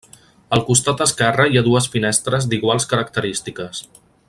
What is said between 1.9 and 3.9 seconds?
finestres d'iguals característiques.